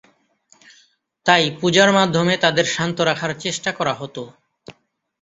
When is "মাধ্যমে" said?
1.93-2.33